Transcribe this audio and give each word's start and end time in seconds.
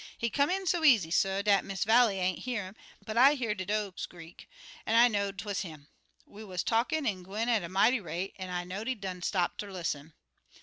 He 0.17 0.31
come 0.31 0.49
in 0.49 0.65
so 0.65 0.83
easy, 0.83 1.11
suh, 1.11 1.43
dat 1.43 1.63
Miss 1.63 1.83
Vallie 1.83 2.17
ain't 2.17 2.39
hear 2.39 2.65
'im, 2.65 2.75
but 3.05 3.17
I 3.17 3.35
hear 3.35 3.53
de 3.53 3.67
do' 3.67 3.93
screak, 3.95 4.47
an' 4.83 4.95
I 4.95 5.07
know'd 5.07 5.37
'twuz 5.37 5.61
him. 5.61 5.89
We 6.25 6.43
wuz 6.43 6.63
talkin' 6.65 7.05
an' 7.05 7.21
gwine 7.21 7.49
on 7.49 7.57
at 7.57 7.63
a 7.63 7.69
mighty 7.69 7.99
rate, 7.99 8.33
an' 8.39 8.49
I 8.49 8.63
know'd 8.63 8.87
he 8.87 8.95
done 8.95 9.21
stop 9.21 9.57
ter 9.59 9.71
lis'n. 9.71 10.13